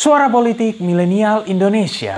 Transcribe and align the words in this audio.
Suara 0.00 0.32
Politik 0.32 0.80
Milenial 0.80 1.44
Indonesia. 1.44 2.16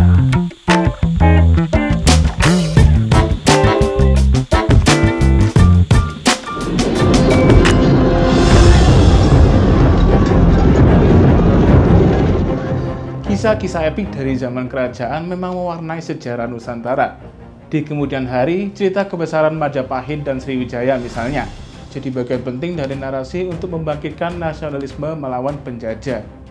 Kisah-kisah 13.26 13.90
epik 13.90 14.14
dari 14.14 14.38
zaman 14.38 14.70
kerajaan 14.70 15.26
memang 15.26 15.58
mewarnai 15.58 15.98
sejarah 15.98 16.46
Nusantara. 16.46 17.18
Di 17.66 17.82
kemudian 17.82 18.30
hari, 18.30 18.70
cerita 18.78 19.10
kebesaran 19.10 19.58
Majapahit 19.58 20.22
dan 20.22 20.38
Sriwijaya 20.38 21.02
misalnya, 21.02 21.50
jadi 21.90 22.14
bagian 22.14 22.46
penting 22.46 22.78
dari 22.78 22.94
narasi 22.94 23.42
untuk 23.50 23.74
membangkitkan 23.74 24.38
nasionalisme 24.38 25.18
melawan 25.18 25.58
penjajah. 25.66 26.41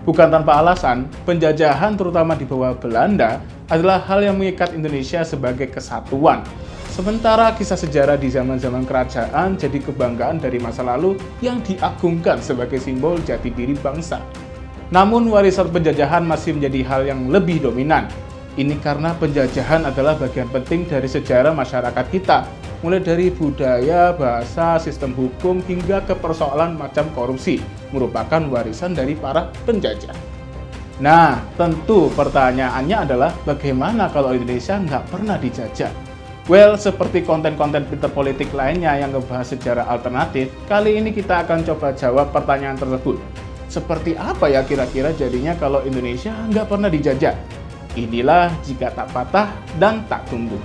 Bukan 0.00 0.32
tanpa 0.32 0.56
alasan, 0.64 1.04
penjajahan 1.28 1.92
terutama 1.92 2.32
di 2.32 2.48
bawah 2.48 2.72
Belanda 2.72 3.36
adalah 3.68 4.00
hal 4.00 4.24
yang 4.24 4.40
mengikat 4.40 4.72
Indonesia 4.72 5.20
sebagai 5.20 5.68
kesatuan. 5.68 6.40
Sementara 6.90 7.54
kisah 7.54 7.78
sejarah 7.78 8.18
di 8.18 8.32
zaman-zaman 8.32 8.82
kerajaan 8.82 9.54
jadi 9.54 9.78
kebanggaan 9.78 10.42
dari 10.42 10.58
masa 10.58 10.82
lalu 10.82 11.20
yang 11.38 11.62
diagungkan 11.62 12.42
sebagai 12.42 12.82
simbol 12.82 13.20
jati 13.22 13.52
diri 13.52 13.78
bangsa. 13.78 14.18
Namun 14.90 15.30
warisan 15.30 15.70
penjajahan 15.70 16.26
masih 16.26 16.58
menjadi 16.58 16.80
hal 16.82 17.02
yang 17.06 17.30
lebih 17.30 17.62
dominan. 17.62 18.10
Ini 18.58 18.82
karena 18.82 19.14
penjajahan 19.14 19.86
adalah 19.86 20.18
bagian 20.18 20.50
penting 20.50 20.82
dari 20.90 21.06
sejarah 21.06 21.54
masyarakat 21.54 22.06
kita, 22.10 22.42
mulai 22.80 23.00
dari 23.00 23.28
budaya, 23.28 24.12
bahasa, 24.16 24.80
sistem 24.80 25.12
hukum, 25.12 25.60
hingga 25.68 26.00
ke 26.04 26.16
persoalan 26.16 26.76
macam 26.76 27.08
korupsi, 27.12 27.60
merupakan 27.92 28.40
warisan 28.48 28.96
dari 28.96 29.12
para 29.12 29.52
penjajah. 29.68 30.16
Nah, 31.00 31.40
tentu 31.56 32.12
pertanyaannya 32.12 32.96
adalah 33.08 33.32
bagaimana 33.48 34.12
kalau 34.12 34.36
Indonesia 34.36 34.76
nggak 34.76 35.08
pernah 35.08 35.40
dijajah? 35.40 35.92
Well, 36.44 36.76
seperti 36.76 37.24
konten-konten 37.24 37.88
Twitter 37.88 38.10
politik 38.10 38.52
lainnya 38.52 38.96
yang 39.00 39.16
ngebahas 39.16 39.54
sejarah 39.54 39.86
alternatif, 39.88 40.52
kali 40.68 41.00
ini 41.00 41.14
kita 41.14 41.46
akan 41.46 41.62
coba 41.62 41.96
jawab 41.96 42.34
pertanyaan 42.36 42.76
tersebut. 42.76 43.16
Seperti 43.70 44.18
apa 44.18 44.50
ya 44.50 44.66
kira-kira 44.66 45.14
jadinya 45.14 45.54
kalau 45.54 45.80
Indonesia 45.86 46.34
nggak 46.50 46.66
pernah 46.66 46.90
dijajah? 46.90 47.38
Inilah 47.94 48.50
jika 48.66 48.90
tak 48.90 49.08
patah 49.14 49.54
dan 49.78 50.02
tak 50.10 50.26
tumbuh. 50.26 50.58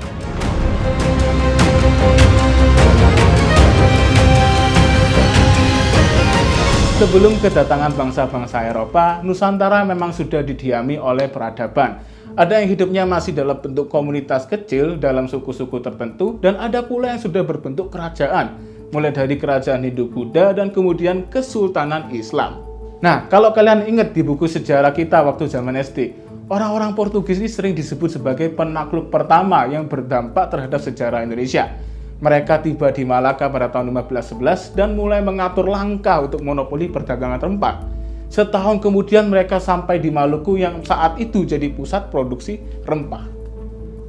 Sebelum 6.96 7.36
kedatangan 7.44 7.92
bangsa-bangsa 7.92 8.72
Eropa, 8.72 9.20
Nusantara 9.20 9.84
memang 9.84 10.16
sudah 10.16 10.40
didiami 10.40 10.96
oleh 10.96 11.28
peradaban. 11.28 12.00
Ada 12.40 12.64
yang 12.64 12.72
hidupnya 12.72 13.04
masih 13.04 13.36
dalam 13.36 13.60
bentuk 13.60 13.92
komunitas 13.92 14.48
kecil 14.48 14.96
dalam 14.96 15.28
suku-suku 15.28 15.84
tertentu, 15.84 16.40
dan 16.40 16.56
ada 16.56 16.88
pula 16.88 17.12
yang 17.12 17.20
sudah 17.20 17.44
berbentuk 17.44 17.92
kerajaan, 17.92 18.56
mulai 18.96 19.12
dari 19.12 19.36
kerajaan 19.36 19.84
Hindu-Buddha 19.84 20.56
dan 20.56 20.72
kemudian 20.72 21.28
Kesultanan 21.28 22.16
Islam. 22.16 22.64
Nah, 23.04 23.28
kalau 23.28 23.52
kalian 23.52 23.92
ingat 23.92 24.16
di 24.16 24.24
buku 24.24 24.48
sejarah 24.48 24.96
kita 24.96 25.20
waktu 25.20 25.52
zaman 25.52 25.76
SD, 25.76 26.25
orang-orang 26.50 26.94
Portugis 26.94 27.42
ini 27.42 27.50
sering 27.50 27.74
disebut 27.74 28.22
sebagai 28.22 28.54
penakluk 28.54 29.10
pertama 29.10 29.66
yang 29.66 29.90
berdampak 29.90 30.54
terhadap 30.54 30.82
sejarah 30.82 31.26
Indonesia. 31.26 31.74
Mereka 32.16 32.64
tiba 32.64 32.96
di 32.96 33.04
Malaka 33.04 33.52
pada 33.52 33.68
tahun 33.68 33.92
1511 33.92 34.72
dan 34.78 34.96
mulai 34.96 35.20
mengatur 35.20 35.68
langkah 35.68 36.24
untuk 36.24 36.40
monopoli 36.40 36.88
perdagangan 36.88 37.44
rempah. 37.44 37.76
Setahun 38.32 38.82
kemudian 38.82 39.30
mereka 39.30 39.62
sampai 39.62 40.02
di 40.02 40.10
Maluku 40.10 40.58
yang 40.58 40.82
saat 40.82 41.20
itu 41.22 41.44
jadi 41.46 41.70
pusat 41.70 42.10
produksi 42.10 42.58
rempah. 42.88 43.36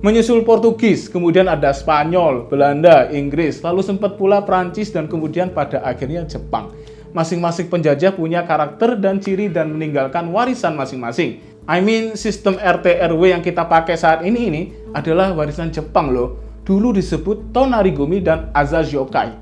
Menyusul 0.04 0.46
Portugis, 0.46 1.08
kemudian 1.10 1.50
ada 1.50 1.72
Spanyol, 1.74 2.46
Belanda, 2.46 3.10
Inggris, 3.10 3.58
lalu 3.64 3.82
sempat 3.82 4.14
pula 4.14 4.44
Prancis 4.44 4.92
dan 4.92 5.10
kemudian 5.10 5.50
pada 5.50 5.82
akhirnya 5.82 6.22
Jepang. 6.28 6.70
Masing-masing 7.16 7.72
penjajah 7.72 8.12
punya 8.12 8.44
karakter 8.44 9.00
dan 9.00 9.18
ciri 9.18 9.48
dan 9.48 9.72
meninggalkan 9.72 10.28
warisan 10.30 10.76
masing-masing. 10.76 11.55
I 11.66 11.82
mean, 11.82 12.14
sistem 12.14 12.62
RT 12.62 13.02
RW 13.10 13.34
yang 13.34 13.42
kita 13.42 13.66
pakai 13.66 13.98
saat 13.98 14.22
ini 14.22 14.40
ini 14.46 14.62
adalah 14.94 15.34
warisan 15.34 15.74
Jepang 15.74 16.14
loh. 16.14 16.38
Dulu 16.62 16.94
disebut 16.94 17.50
Tonarigumi 17.50 18.22
dan 18.22 18.54
Azaziokai. 18.54 19.34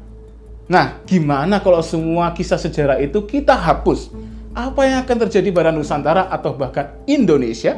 Nah, 0.64 1.04
gimana 1.04 1.60
kalau 1.60 1.84
semua 1.84 2.32
kisah 2.32 2.56
sejarah 2.56 2.96
itu 2.96 3.28
kita 3.28 3.52
hapus? 3.52 4.08
Apa 4.56 4.88
yang 4.88 5.04
akan 5.04 5.28
terjadi 5.28 5.52
pada 5.52 5.68
Nusantara 5.68 6.32
atau 6.32 6.56
bahkan 6.56 6.96
Indonesia? 7.04 7.76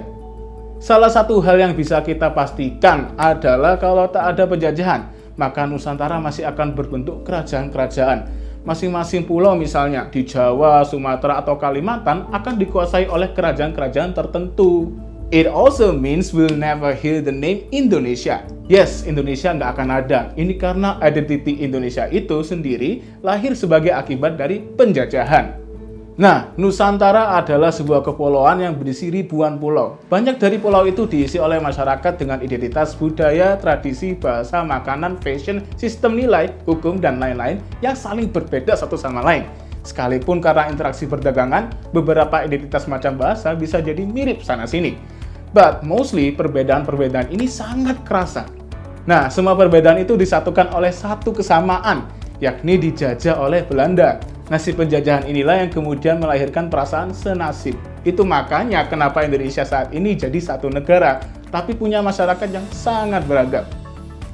Salah 0.78 1.10
satu 1.10 1.42
hal 1.42 1.58
yang 1.58 1.72
bisa 1.74 1.98
kita 2.06 2.30
pastikan 2.30 3.18
adalah 3.18 3.74
kalau 3.82 4.06
tak 4.06 4.36
ada 4.36 4.46
penjajahan, 4.46 5.10
maka 5.34 5.66
Nusantara 5.66 6.22
masih 6.22 6.46
akan 6.46 6.78
berbentuk 6.78 7.26
kerajaan-kerajaan 7.26 8.45
masing-masing 8.66 9.24
pulau 9.24 9.54
misalnya 9.54 10.10
di 10.10 10.26
Jawa, 10.26 10.82
Sumatera, 10.82 11.38
atau 11.38 11.54
Kalimantan 11.54 12.26
akan 12.34 12.58
dikuasai 12.58 13.06
oleh 13.06 13.30
kerajaan-kerajaan 13.30 14.12
tertentu. 14.12 14.90
It 15.30 15.50
also 15.50 15.90
means 15.90 16.30
we'll 16.30 16.54
never 16.54 16.94
hear 16.94 17.18
the 17.18 17.34
name 17.34 17.66
Indonesia. 17.74 18.46
Yes, 18.70 19.02
Indonesia 19.06 19.50
nggak 19.54 19.70
akan 19.74 19.88
ada. 19.90 20.20
Ini 20.38 20.54
karena 20.54 20.98
identity 21.02 21.62
Indonesia 21.66 22.06
itu 22.10 22.46
sendiri 22.46 23.02
lahir 23.26 23.54
sebagai 23.58 23.90
akibat 23.94 24.38
dari 24.38 24.62
penjajahan. 24.62 25.65
Nah, 26.16 26.48
Nusantara 26.56 27.36
adalah 27.36 27.68
sebuah 27.68 28.00
kepulauan 28.00 28.64
yang 28.64 28.72
berisi 28.72 29.12
ribuan 29.12 29.60
pulau. 29.60 30.00
Banyak 30.08 30.40
dari 30.40 30.56
pulau 30.56 30.88
itu 30.88 31.04
diisi 31.04 31.36
oleh 31.36 31.60
masyarakat 31.60 32.16
dengan 32.16 32.40
identitas 32.40 32.96
budaya, 32.96 33.60
tradisi, 33.60 34.16
bahasa, 34.16 34.64
makanan, 34.64 35.20
fashion, 35.20 35.60
sistem 35.76 36.16
nilai, 36.16 36.48
hukum, 36.64 36.96
dan 36.96 37.20
lain-lain 37.20 37.60
yang 37.84 37.92
saling 37.92 38.32
berbeda 38.32 38.72
satu 38.72 38.96
sama 38.96 39.20
lain. 39.20 39.44
Sekalipun 39.84 40.40
karena 40.40 40.72
interaksi 40.72 41.04
perdagangan, 41.04 41.68
beberapa 41.92 42.48
identitas 42.48 42.88
macam 42.88 43.20
bahasa 43.20 43.52
bisa 43.52 43.84
jadi 43.84 44.00
mirip 44.00 44.40
sana-sini. 44.40 44.96
But 45.52 45.84
mostly 45.84 46.32
perbedaan-perbedaan 46.32 47.28
ini 47.28 47.44
sangat 47.44 48.00
kerasa. 48.08 48.48
Nah, 49.04 49.28
semua 49.28 49.52
perbedaan 49.52 50.00
itu 50.00 50.16
disatukan 50.16 50.72
oleh 50.72 50.96
satu 50.96 51.36
kesamaan, 51.36 52.08
yakni 52.40 52.80
dijajah 52.80 53.36
oleh 53.36 53.68
Belanda. 53.68 54.16
Nasib 54.46 54.78
penjajahan 54.78 55.26
inilah 55.26 55.66
yang 55.66 55.70
kemudian 55.74 56.22
melahirkan 56.22 56.70
perasaan 56.70 57.10
senasib. 57.10 57.74
Itu 58.06 58.22
makanya 58.22 58.86
kenapa 58.86 59.26
Indonesia 59.26 59.66
saat 59.66 59.90
ini 59.90 60.14
jadi 60.14 60.38
satu 60.38 60.70
negara, 60.70 61.18
tapi 61.50 61.74
punya 61.74 61.98
masyarakat 61.98 62.54
yang 62.54 62.62
sangat 62.70 63.26
beragam. 63.26 63.66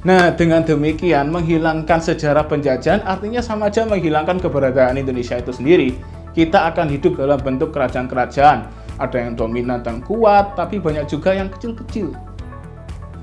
Nah, 0.05 0.29
dengan 0.35 0.61
demikian 0.61 1.33
menghilangkan 1.33 1.97
sejarah 1.97 2.45
penjajahan 2.45 3.01
artinya 3.07 3.41
sama 3.41 3.73
aja 3.73 3.87
menghilangkan 3.89 4.37
keberadaan 4.37 5.01
Indonesia 5.01 5.39
itu 5.39 5.49
sendiri. 5.49 5.97
Kita 6.37 6.69
akan 6.69 6.93
hidup 6.93 7.17
dalam 7.17 7.41
bentuk 7.41 7.73
kerajaan-kerajaan. 7.73 8.69
Ada 9.01 9.17
yang 9.17 9.33
dominan 9.33 9.81
dan 9.81 10.05
kuat, 10.05 10.53
tapi 10.53 10.77
banyak 10.77 11.09
juga 11.09 11.33
yang 11.33 11.49
kecil-kecil. 11.49 12.13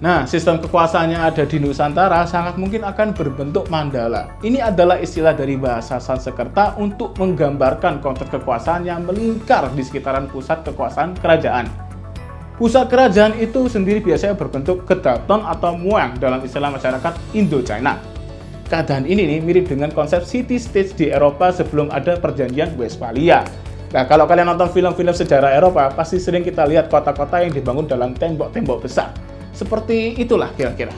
Nah, 0.01 0.25
sistem 0.25 0.57
kekuasaan 0.57 1.13
yang 1.13 1.29
ada 1.29 1.45
di 1.45 1.61
Nusantara 1.61 2.25
sangat 2.25 2.57
mungkin 2.57 2.81
akan 2.89 3.13
berbentuk 3.13 3.69
mandala. 3.69 4.33
Ini 4.41 4.73
adalah 4.73 4.97
istilah 4.97 5.37
dari 5.37 5.61
bahasa 5.61 6.01
Sanskerta 6.01 6.81
untuk 6.81 7.13
menggambarkan 7.21 8.01
konteks 8.01 8.33
kekuasaan 8.33 8.89
yang 8.89 9.05
melingkar 9.05 9.69
di 9.77 9.85
sekitaran 9.85 10.25
pusat 10.33 10.65
kekuasaan 10.65 11.21
kerajaan. 11.21 11.69
Pusat 12.57 12.89
kerajaan 12.89 13.33
itu 13.45 13.69
sendiri 13.69 14.01
biasanya 14.01 14.41
berbentuk 14.41 14.89
kedaton 14.89 15.45
atau 15.45 15.77
muang 15.77 16.17
dalam 16.17 16.41
istilah 16.41 16.73
masyarakat 16.73 17.37
Indo-China. 17.37 18.01
Keadaan 18.73 19.05
ini 19.05 19.37
nih 19.37 19.45
mirip 19.45 19.69
dengan 19.69 19.93
konsep 19.93 20.25
city 20.25 20.57
state 20.57 20.97
di 20.97 21.13
Eropa 21.13 21.53
sebelum 21.53 21.93
ada 21.93 22.17
perjanjian 22.17 22.73
Westphalia. 22.81 23.45
Nah, 23.93 24.09
kalau 24.09 24.25
kalian 24.25 24.49
nonton 24.49 24.73
film-film 24.73 25.13
sejarah 25.13 25.53
Eropa, 25.61 25.93
pasti 25.93 26.17
sering 26.17 26.41
kita 26.41 26.65
lihat 26.65 26.89
kota-kota 26.89 27.45
yang 27.45 27.53
dibangun 27.53 27.85
dalam 27.85 28.17
tembok-tembok 28.17 28.89
besar. 28.89 29.30
Seperti 29.55 30.17
itulah 30.19 30.51
kira-kira. 30.55 30.95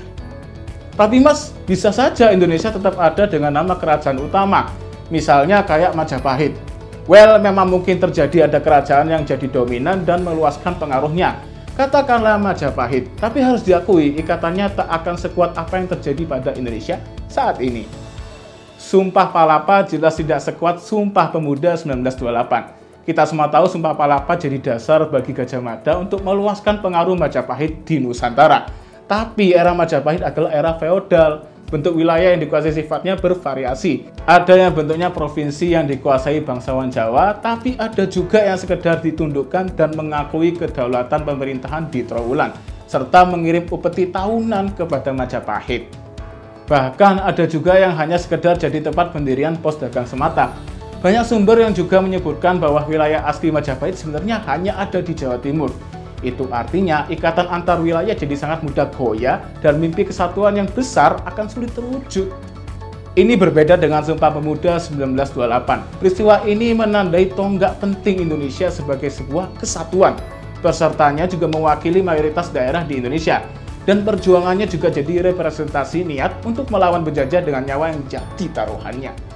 Tapi 0.93 1.25
mas, 1.25 1.57
bisa 1.65 1.89
saja 1.89 2.31
Indonesia 2.37 2.69
tetap 2.69 3.01
ada 3.01 3.25
dengan 3.25 3.53
nama 3.53 3.73
kerajaan 3.73 4.21
utama. 4.21 4.69
Misalnya 5.09 5.65
kayak 5.65 5.97
Majapahit. 5.97 6.53
Well, 7.09 7.41
memang 7.41 7.67
mungkin 7.67 7.99
terjadi 7.99 8.47
ada 8.47 8.63
kerajaan 8.63 9.11
yang 9.11 9.25
jadi 9.27 9.49
dominan 9.49 10.05
dan 10.07 10.23
meluaskan 10.23 10.79
pengaruhnya. 10.79 11.41
Katakanlah 11.73 12.37
Majapahit, 12.37 13.09
tapi 13.17 13.41
harus 13.41 13.65
diakui 13.65 14.21
ikatannya 14.21 14.77
tak 14.77 14.89
akan 14.93 15.17
sekuat 15.17 15.57
apa 15.57 15.81
yang 15.81 15.89
terjadi 15.89 16.23
pada 16.29 16.51
Indonesia 16.53 17.01
saat 17.33 17.65
ini. 17.65 17.89
Sumpah 18.77 19.33
Palapa 19.33 19.89
jelas 19.89 20.21
tidak 20.21 20.45
sekuat 20.45 20.85
Sumpah 20.85 21.33
Pemuda 21.33 21.73
1928. 21.81 22.82
Kita 23.03 23.27
semua 23.27 23.51
tahu 23.51 23.67
Sumpah 23.67 23.99
Palapa 23.99 24.39
jadi 24.39 24.63
dasar 24.63 25.03
bagi 25.11 25.35
Gajah 25.35 25.59
Mada 25.59 25.99
untuk 25.99 26.23
meluaskan 26.23 26.79
pengaruh 26.79 27.19
Majapahit 27.19 27.83
di 27.83 27.99
Nusantara. 27.99 28.71
Tapi 29.11 29.51
era 29.51 29.75
Majapahit 29.75 30.23
adalah 30.23 30.55
era 30.55 30.71
feodal. 30.79 31.51
Bentuk 31.67 31.99
wilayah 31.99 32.37
yang 32.37 32.47
dikuasai 32.47 32.71
sifatnya 32.71 33.19
bervariasi. 33.19 34.07
Ada 34.23 34.55
yang 34.55 34.73
bentuknya 34.77 35.11
provinsi 35.11 35.75
yang 35.75 35.91
dikuasai 35.91 36.47
bangsawan 36.47 36.95
Jawa, 36.95 37.43
tapi 37.43 37.75
ada 37.75 38.07
juga 38.07 38.39
yang 38.39 38.61
sekedar 38.61 39.03
ditundukkan 39.03 39.75
dan 39.75 39.91
mengakui 39.99 40.55
kedaulatan 40.55 41.27
pemerintahan 41.27 41.91
di 41.91 42.07
Trowulan, 42.07 42.55
serta 42.87 43.27
mengirim 43.27 43.67
upeti 43.67 44.07
tahunan 44.15 44.79
kepada 44.79 45.11
Majapahit. 45.11 45.91
Bahkan 46.71 47.25
ada 47.25 47.45
juga 47.51 47.75
yang 47.75 47.97
hanya 47.99 48.21
sekedar 48.21 48.61
jadi 48.61 48.79
tempat 48.93 49.11
pendirian 49.11 49.59
pos 49.59 49.81
dagang 49.81 50.07
semata. 50.07 50.55
Banyak 51.03 51.27
sumber 51.27 51.59
yang 51.59 51.75
juga 51.75 51.99
menyebutkan 51.99 52.63
bahwa 52.63 52.87
wilayah 52.87 53.27
asli 53.27 53.51
Majapahit 53.51 53.99
sebenarnya 53.99 54.39
hanya 54.47 54.79
ada 54.79 55.03
di 55.03 55.11
Jawa 55.11 55.35
Timur. 55.43 55.75
Itu 56.23 56.47
artinya 56.55 57.11
ikatan 57.11 57.51
antar 57.51 57.83
wilayah 57.83 58.15
jadi 58.15 58.39
sangat 58.39 58.63
mudah 58.63 58.87
goyah 58.95 59.43
dan 59.59 59.83
mimpi 59.83 60.07
kesatuan 60.07 60.55
yang 60.55 60.71
besar 60.71 61.19
akan 61.27 61.51
sulit 61.51 61.75
terwujud. 61.75 62.31
Ini 63.19 63.35
berbeda 63.35 63.75
dengan 63.75 64.07
Sumpah 64.07 64.31
Pemuda 64.31 64.79
1928. 64.79 65.99
Peristiwa 65.99 66.39
ini 66.47 66.71
menandai 66.71 67.35
tonggak 67.35 67.83
penting 67.83 68.23
Indonesia 68.23 68.71
sebagai 68.71 69.11
sebuah 69.11 69.51
kesatuan. 69.59 70.15
Pesertanya 70.63 71.27
juga 71.27 71.51
mewakili 71.51 71.99
mayoritas 71.99 72.55
daerah 72.55 72.87
di 72.87 73.03
Indonesia. 73.03 73.43
Dan 73.83 74.07
perjuangannya 74.07 74.71
juga 74.71 74.95
jadi 74.95 75.35
representasi 75.35 76.07
niat 76.07 76.47
untuk 76.47 76.71
melawan 76.71 77.03
penjajah 77.03 77.43
dengan 77.43 77.67
nyawa 77.67 77.91
yang 77.91 78.07
jadi 78.07 78.47
taruhannya. 78.55 79.32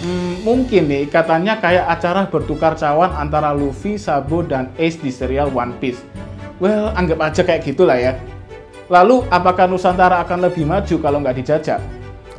Hmm, 0.00 0.40
mungkin 0.40 0.88
nih 0.88 1.12
katanya 1.12 1.60
kayak 1.60 1.84
acara 1.84 2.24
bertukar 2.24 2.72
cawan 2.72 3.12
antara 3.12 3.52
Luffy, 3.52 4.00
Sabo, 4.00 4.40
dan 4.40 4.72
Ace 4.80 4.96
di 4.96 5.12
serial 5.12 5.52
One 5.52 5.76
Piece. 5.76 6.00
Well, 6.56 6.92
anggap 6.96 7.20
aja 7.20 7.42
kayak 7.44 7.68
gitulah 7.68 7.96
ya. 8.00 8.16
Lalu, 8.88 9.22
apakah 9.28 9.68
Nusantara 9.70 10.18
akan 10.24 10.50
lebih 10.50 10.64
maju 10.64 10.96
kalau 10.98 11.22
nggak 11.22 11.36
dijajah? 11.40 11.80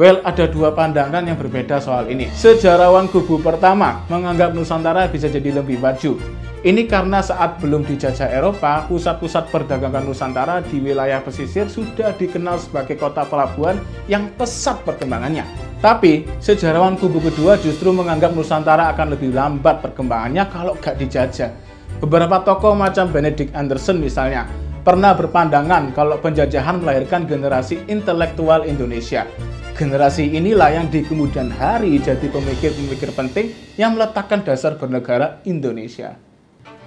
Well, 0.01 0.19
ada 0.25 0.49
dua 0.49 0.73
pandangan 0.73 1.21
yang 1.21 1.37
berbeda 1.37 1.77
soal 1.77 2.09
ini. 2.09 2.27
Sejarawan 2.33 3.05
kubu 3.07 3.37
pertama 3.37 4.01
menganggap 4.09 4.57
Nusantara 4.57 5.05
bisa 5.05 5.29
jadi 5.29 5.61
lebih 5.61 5.77
maju. 5.77 6.17
Ini 6.61 6.85
karena 6.85 7.25
saat 7.25 7.57
belum 7.57 7.85
dijajah 7.85 8.29
Eropa, 8.29 8.85
pusat-pusat 8.85 9.49
perdagangan 9.49 10.05
Nusantara 10.05 10.61
di 10.61 10.77
wilayah 10.77 11.17
pesisir 11.21 11.65
sudah 11.65 12.13
dikenal 12.17 12.61
sebagai 12.61 12.97
kota 12.97 13.25
pelabuhan 13.25 13.81
yang 14.05 14.29
pesat 14.37 14.77
perkembangannya. 14.85 15.70
Tapi, 15.81 16.29
sejarawan 16.37 16.93
kubu 16.93 17.17
kedua 17.17 17.57
justru 17.57 17.89
menganggap 17.89 18.37
Nusantara 18.37 18.93
akan 18.93 19.17
lebih 19.17 19.33
lambat 19.33 19.81
perkembangannya 19.81 20.45
kalau 20.53 20.77
nggak 20.77 20.93
dijajah. 20.93 21.49
Beberapa 21.97 22.45
tokoh 22.45 22.77
macam 22.77 23.09
Benedict 23.09 23.49
Anderson 23.57 23.97
misalnya 23.97 24.45
pernah 24.85 25.17
berpandangan 25.17 25.93
kalau 25.97 26.21
penjajahan 26.21 26.81
melahirkan 26.85 27.25
generasi 27.25 27.81
intelektual 27.89 28.61
Indonesia. 28.65 29.25
Generasi 29.73 30.37
inilah 30.37 30.69
yang 30.69 30.87
di 30.93 31.01
kemudian 31.01 31.49
hari 31.49 31.97
jadi 31.97 32.29
pemikir-pemikir 32.29 33.09
penting 33.17 33.49
yang 33.73 33.97
meletakkan 33.97 34.45
dasar 34.45 34.77
bernegara 34.77 35.41
Indonesia. 35.49 36.13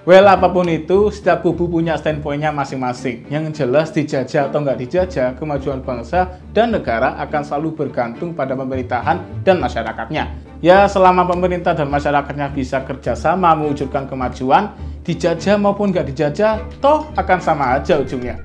Well, 0.05 0.29
apa 0.29 0.53
pun 0.53 0.69
itu, 0.69 1.09
setiap 1.09 1.41
kubu 1.41 1.65
punya 1.65 1.97
standpointnya 1.97 2.53
masing-masing. 2.53 3.25
Yang 3.33 3.65
jelas 3.65 3.89
dijajah 3.89 4.53
atau 4.53 4.61
nggak 4.61 4.77
dijajah, 4.85 5.33
kemajuan 5.41 5.81
bangsa 5.81 6.45
dan 6.53 6.77
negara 6.77 7.17
akan 7.25 7.41
selalu 7.41 7.73
bergantung 7.73 8.37
pada 8.37 8.53
pemerintahan 8.53 9.25
dan 9.49 9.65
masyarakatnya. 9.65 10.29
Ya, 10.61 10.85
selama 10.93 11.25
pemerintah 11.25 11.73
dan 11.73 11.89
masyarakatnya 11.89 12.53
bisa 12.53 12.85
kerjasama 12.85 13.57
mewujudkan 13.57 14.05
kemajuan, 14.05 14.77
dijajah 15.09 15.57
maupun 15.57 15.89
nggak 15.89 16.13
dijajah, 16.13 16.61
toh 16.85 17.09
akan 17.17 17.39
sama 17.41 17.81
aja 17.81 17.97
ujungnya. 17.97 18.45